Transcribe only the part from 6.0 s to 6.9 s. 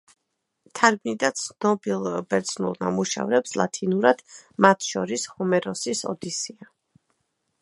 ოდისეა.